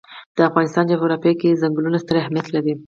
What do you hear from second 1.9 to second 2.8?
ستر اهمیت لري.